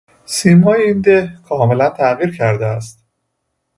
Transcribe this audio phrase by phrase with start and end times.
[0.25, 3.05] سیمای این ده کاملاً تغییر کرده است.